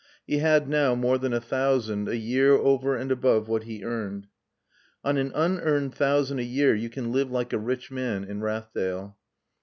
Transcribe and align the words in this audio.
He 0.25 0.39
had 0.39 0.67
now 0.67 0.95
more 0.95 1.19
than 1.19 1.31
a 1.31 1.39
thousand 1.39 2.09
a 2.09 2.15
year 2.17 2.53
over 2.53 2.95
and 2.95 3.11
above 3.11 3.47
what 3.47 3.65
he 3.65 3.83
earned. 3.83 4.25
On 5.03 5.15
an 5.17 5.31
unearned 5.35 5.93
thousand 5.93 6.39
a 6.39 6.43
year 6.43 6.73
you 6.73 6.89
can 6.89 7.11
live 7.11 7.29
like 7.29 7.53
a 7.53 7.59
rich 7.59 7.91
man 7.91 8.23
in 8.23 8.41
Rathdale. 8.41 9.17